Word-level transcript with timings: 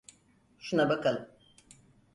Şuna 0.59 0.89
bakalım. 0.89 1.27